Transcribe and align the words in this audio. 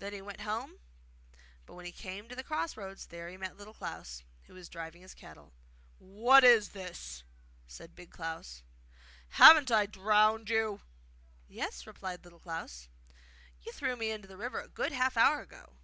Then 0.00 0.12
he 0.12 0.20
went 0.20 0.42
home; 0.42 0.80
but 1.64 1.72
when 1.72 1.86
he 1.86 1.90
came 1.90 2.28
to 2.28 2.36
the 2.36 2.44
cross 2.44 2.76
roads, 2.76 3.06
there 3.06 3.30
he 3.30 3.38
met 3.38 3.56
Little 3.56 3.72
Klaus, 3.72 4.22
who 4.42 4.52
was 4.52 4.68
driving 4.68 5.00
his 5.00 5.14
cattle. 5.14 5.54
'What's 5.98 6.68
this?' 6.68 7.24
said 7.66 7.94
Big 7.94 8.10
Klaus. 8.10 8.62
'Haven't 9.30 9.70
I 9.70 9.86
drowned 9.86 10.50
you?' 10.50 10.82
'Yes,' 11.48 11.86
replied 11.86 12.22
Little 12.22 12.40
Klaus; 12.40 12.90
'you 13.62 13.72
threw 13.72 13.96
me 13.96 14.10
into 14.10 14.28
the 14.28 14.36
river 14.36 14.60
a 14.60 14.68
good 14.68 14.92
half 14.92 15.16
hour 15.16 15.40
ago! 15.40 15.78